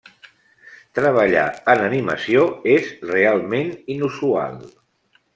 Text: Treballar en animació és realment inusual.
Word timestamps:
Treballar 0.99 1.43
en 1.73 1.83
animació 1.87 2.45
és 2.77 2.89
realment 3.11 3.69
inusual. 3.97 4.57